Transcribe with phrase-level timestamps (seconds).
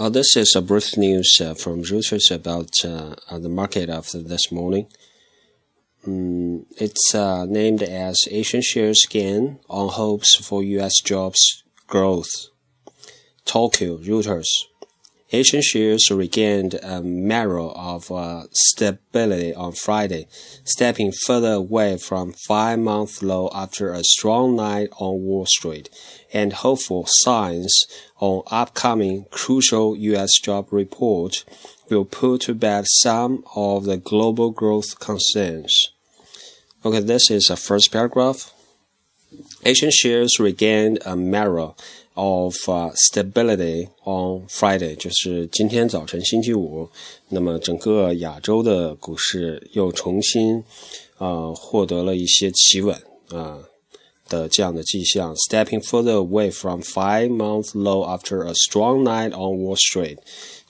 [0.00, 4.50] Uh, this is a brief news uh, from Reuters about uh, the market of this
[4.50, 4.86] morning.
[6.06, 11.02] Um, it's named as Asian shares gain on hopes for U.S.
[11.04, 12.30] jobs growth.
[13.44, 14.48] Tokyo, Reuters.
[15.32, 20.26] Asian shares regained a measure of uh, stability on Friday,
[20.64, 25.88] stepping further away from five-month low after a strong night on Wall Street,
[26.32, 27.72] and hopeful signs
[28.18, 30.30] on upcoming crucial U.S.
[30.42, 31.44] job report
[31.88, 35.72] will put to bed some of the global growth concerns.
[36.84, 38.52] Okay, this is the first paragraph.
[39.63, 41.73] Asian shares regained a measure
[42.13, 42.53] of
[42.95, 46.89] stability on Friday，就是今天早晨星期五，
[47.29, 50.63] 那么整个亚洲的股市又重新
[51.17, 52.95] 啊获得了一些企稳
[53.29, 53.59] 啊
[54.29, 60.17] 的这样的迹象，stepping further away from five-month low after a strong night on Wall Street。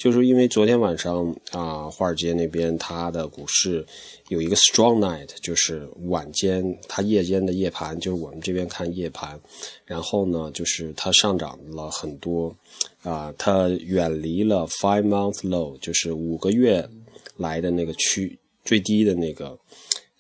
[0.00, 3.84] 就是因为昨天晚上啊，华尔街那边它的股市
[4.28, 9.38] 有一个 strong night，就是晚间它夜间的夜盘，就是我们这边看夜盘，
[9.84, 12.56] 然后呢，就是它上涨了很多
[13.02, 16.88] 啊，它远离了 five month low，就是五个月
[17.36, 19.58] 来的那个区最低的那个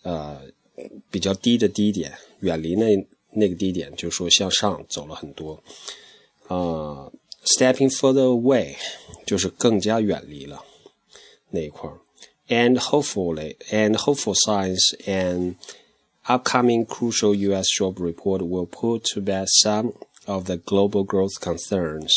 [0.02, 0.42] 呃
[1.10, 5.54] 比较低的低点，远离那那个低点，就是说向上走了很多
[6.48, 7.10] 啊。
[7.43, 8.75] stepping further away
[9.25, 10.63] 就是更加远离了
[11.51, 11.99] 那一块儿，
[12.47, 15.55] and hopefully and hopeful signs and
[16.25, 17.67] upcoming crucial U.S.
[17.77, 19.93] job report will put to bed some
[20.25, 22.11] of the global growth concerns。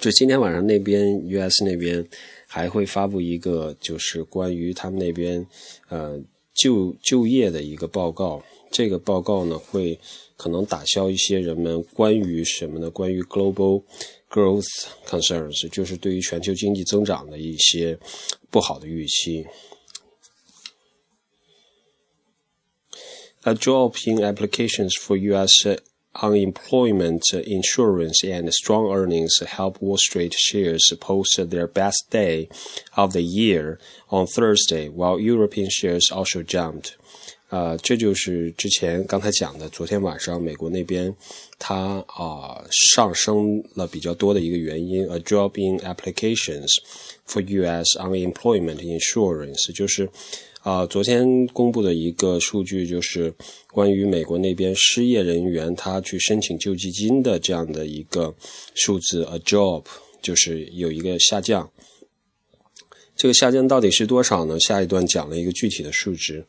[0.00, 1.64] 就今天晚上那边 U.S.
[1.64, 2.06] 那边
[2.46, 5.46] 还会发布一个，就是关于他们那边
[5.88, 6.18] 呃
[6.57, 8.43] 就就业的一个报告。
[8.69, 9.97] 这个报告呢会
[10.35, 12.89] 可能打消一些人们关于什么呢？
[12.89, 13.81] 关于 global
[14.29, 14.67] growth
[15.05, 17.97] concerns，就是对于全球经济增长的一些
[18.51, 19.45] 不好的预期。
[23.43, 25.81] A drop in applications for U.S.
[26.21, 32.49] unemployment insurance and strong earnings helped Wall Street shares post their best day
[32.95, 33.79] of the year
[34.09, 36.97] on Thursday, while European shares also jumped.
[37.49, 41.15] 呃，这就是之前刚才讲的，昨天晚上美国那边
[41.57, 46.67] 它啊上升了比较多的一个原因，a drop in applications
[47.25, 47.97] for U.S.
[47.99, 50.09] unemployment insurance，就是
[50.61, 53.33] 啊昨天公布的一个数据，就是
[53.71, 58.35] 关于美国那边失业人员他去申请救济金的这样的一个
[58.75, 59.85] 数字，a drop
[60.21, 61.69] 就是有一个下降。
[63.17, 64.59] 这个下降到底是多少呢？
[64.59, 66.45] 下一段讲了一个具体的数值。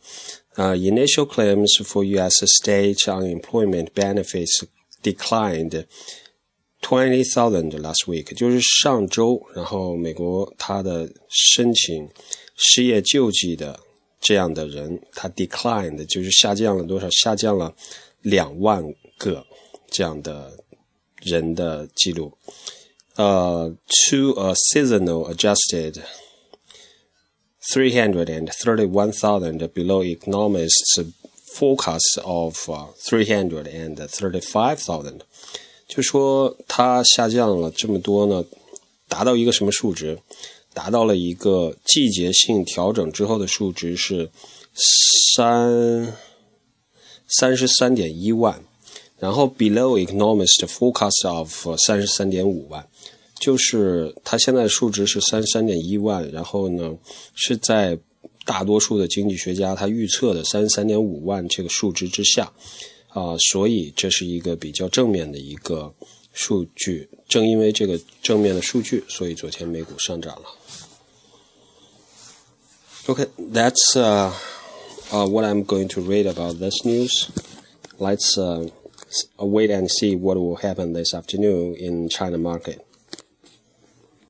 [0.57, 2.45] Uh, initial claims for U.S.
[2.47, 4.65] state unemployment benefits
[5.03, 5.87] declined
[6.83, 12.09] twenty thousand last week，就是上周，然后美国它的申请
[12.57, 13.79] 失业救济的
[14.21, 17.09] 这样的人，他 declined 就是下降了多少？
[17.11, 17.73] 下降了
[18.23, 18.83] 两万
[19.17, 19.47] 个
[19.91, 20.53] 这样的
[21.23, 22.33] 人的记录。
[23.15, 23.73] 呃、
[24.11, 25.95] ，to a seasonal adjusted
[27.71, 31.05] 331,000 below economists'
[31.55, 35.21] forecast of 335,000，
[35.87, 38.43] 就说它下降了这么多呢，
[39.07, 40.19] 达到一个什么数值？
[40.73, 44.31] 达到了一个季节性调整之后的数值是
[45.35, 46.15] 三
[47.27, 48.63] 三十三点一万，
[49.19, 52.89] 然后 below economists' forecast of 三十三点五万。
[53.41, 56.97] 就是它现在数值是三十三点一万，然后呢
[57.35, 57.99] 是在
[58.45, 62.51] 大多数的经济学家他预测的三十三点五万这个数值之下，
[63.09, 65.95] 啊，所以这是一个比较正面的一个
[66.33, 67.09] 数据。
[67.29, 70.45] 正因为这个正面的数据，所以昨天美股上涨了。
[73.07, 74.33] OK，that's uh
[75.11, 77.29] uh what I'm going to read about this news.
[77.99, 78.69] Let's uh
[79.37, 82.88] wait and see what will happen this afternoon in China market.